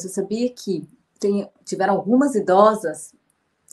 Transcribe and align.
Você 0.00 0.08
sabia 0.08 0.50
que 0.50 0.88
tem, 1.18 1.48
tiveram 1.64 1.94
algumas 1.94 2.34
idosas 2.34 3.14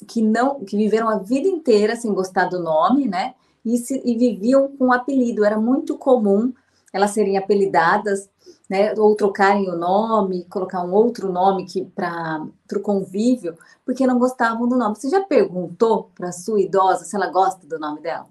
que 0.08 0.22
não 0.22 0.64
que 0.64 0.78
viveram 0.78 1.10
a 1.10 1.18
vida 1.18 1.48
inteira 1.48 1.96
sem 1.96 2.14
gostar 2.14 2.46
do 2.46 2.60
nome, 2.60 3.08
né? 3.08 3.34
E, 3.66 3.78
se, 3.78 4.02
e 4.06 4.16
viviam 4.18 4.76
com 4.78 4.92
apelido. 4.92 5.44
Era 5.44 5.60
muito 5.60 5.98
comum 5.98 6.54
elas 6.94 7.12
serem 7.12 7.38
apelidadas, 7.38 8.30
né? 8.70 8.94
Ou 8.98 9.16
trocarem 9.16 9.70
o 9.70 9.76
nome, 9.76 10.46
colocar 10.46 10.84
um 10.84 10.94
outro 10.94 11.32
nome 11.32 11.66
que 11.66 11.86
para 11.86 12.48
o 12.76 12.82
convívio, 12.82 13.58
porque 13.86 14.08
não 14.08 14.20
gostavam 14.20 14.68
do 14.68 14.78
nome. 14.78 14.96
Você 14.96 15.10
já 15.10 15.22
perguntou 15.22 16.12
para 16.16 16.32
sua 16.32 16.60
idosa 16.60 17.06
se 17.06 17.16
ela 17.16 17.28
gosta 17.28 17.66
do 17.66 17.80
nome 17.80 18.02
dela? 18.02 18.28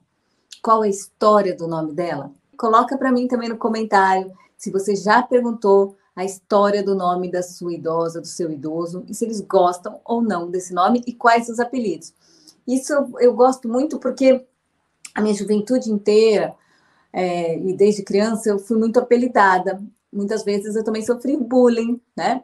Qual 0.62 0.84
é 0.84 0.86
a 0.86 0.90
história 0.90 1.54
do 1.54 1.66
nome 1.66 1.92
dela? 1.92 2.30
Coloca 2.56 2.96
para 2.96 3.12
mim 3.12 3.28
também 3.28 3.48
no 3.48 3.58
comentário 3.58 4.32
se 4.56 4.70
você 4.70 4.96
já 4.96 5.22
perguntou 5.22 5.96
a 6.16 6.24
história 6.24 6.82
do 6.82 6.94
nome 6.94 7.30
da 7.30 7.42
sua 7.42 7.74
idosa, 7.74 8.22
do 8.22 8.26
seu 8.26 8.50
idoso, 8.50 9.04
e 9.06 9.14
se 9.14 9.26
eles 9.26 9.42
gostam 9.42 10.00
ou 10.02 10.22
não 10.22 10.50
desse 10.50 10.72
nome 10.72 11.02
e 11.06 11.12
quais 11.12 11.50
os 11.50 11.60
apelidos. 11.60 12.14
Isso 12.66 12.94
eu, 12.94 13.20
eu 13.20 13.34
gosto 13.34 13.68
muito 13.68 13.98
porque 13.98 14.42
a 15.14 15.20
minha 15.20 15.34
juventude 15.34 15.90
inteira, 15.90 16.54
é, 17.12 17.58
e 17.58 17.72
desde 17.74 18.02
criança, 18.02 18.48
eu 18.48 18.58
fui 18.58 18.78
muito 18.78 18.98
apelidada. 18.98 19.80
Muitas 20.12 20.42
vezes 20.42 20.74
eu 20.74 20.82
também 20.82 21.04
sofri 21.04 21.36
bullying, 21.36 22.00
né? 22.16 22.42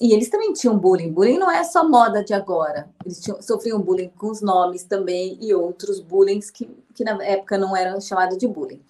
E 0.00 0.12
eles 0.12 0.28
também 0.28 0.52
tinham 0.52 0.78
bullying. 0.78 1.10
Bullying 1.10 1.38
não 1.38 1.50
é 1.50 1.64
só 1.64 1.88
moda 1.88 2.22
de 2.22 2.34
agora. 2.34 2.88
Eles 3.04 3.20
tinham, 3.20 3.40
sofriam 3.40 3.80
bullying 3.80 4.10
com 4.16 4.30
os 4.30 4.40
nomes 4.40 4.84
também 4.84 5.38
e 5.40 5.54
outros 5.54 6.00
bullying 6.00 6.40
que, 6.40 6.68
que 6.94 7.02
na 7.02 7.22
época 7.24 7.56
não 7.56 7.76
eram 7.76 8.00
chamados 8.00 8.36
de 8.36 8.46
bullying. 8.46 8.80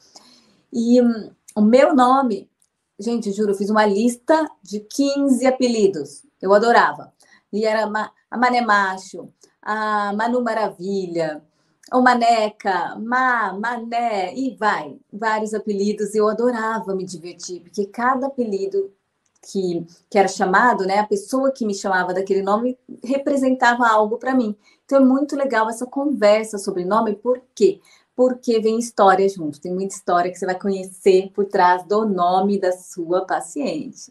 E 0.72 1.00
hum, 1.00 1.30
o 1.54 1.60
meu 1.60 1.94
nome 1.94 2.48
Gente, 2.98 3.30
juro, 3.30 3.55
fiz 3.55 3.68
uma 3.68 3.84
lista 3.84 4.50
de 4.62 4.80
15 4.80 5.46
apelidos. 5.46 6.24
Eu 6.40 6.54
adorava. 6.54 7.12
E 7.52 7.65
era 7.65 7.84
a 8.30 8.38
Mané 8.38 8.60
Macho, 8.62 9.30
a 9.60 10.15
Manu 10.15 10.43
Maravilha, 10.43 11.45
o 11.93 12.01
Maneca, 12.01 12.96
Ma, 12.96 13.52
Mané, 13.52 14.35
e 14.35 14.57
vai. 14.57 14.98
Vários 15.12 15.52
apelidos. 15.52 16.15
Eu 16.15 16.29
adorava 16.29 16.95
me 16.95 17.04
divertir, 17.04 17.60
porque 17.60 17.87
cada 17.87 18.29
apelido 18.29 18.90
que, 19.42 19.87
que 20.10 20.18
era 20.18 20.29
chamado, 20.29 20.85
né, 20.85 20.98
a 20.98 21.07
pessoa 21.07 21.52
que 21.52 21.65
me 21.65 21.74
chamava 21.74 22.13
daquele 22.13 22.42
nome 22.42 22.79
representava 23.04 23.87
algo 23.87 24.18
para 24.18 24.35
mim. 24.35 24.57
Então 24.85 25.01
é 25.01 25.04
muito 25.04 25.37
legal 25.37 25.68
essa 25.68 25.87
conversa 25.87 26.59
sobre 26.59 26.85
nome, 26.85 27.15
por 27.15 27.40
quê? 27.54 27.80
Porque 28.16 28.59
vem 28.60 28.78
história 28.78 29.28
junto. 29.28 29.60
Tem 29.60 29.72
muita 29.72 29.95
história 29.95 30.30
que 30.32 30.38
você 30.38 30.46
vai 30.46 30.59
conhecer 30.59 31.30
por 31.34 31.45
trás 31.45 31.84
do 31.84 32.06
nome 32.06 32.58
da 32.58 32.73
sua 32.73 33.26
paciente. 33.26 34.10